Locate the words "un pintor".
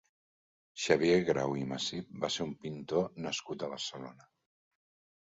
2.49-3.09